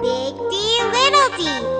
[0.00, 1.77] Big D, Little D.